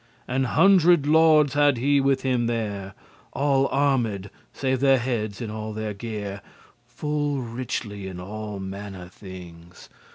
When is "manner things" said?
8.59-9.89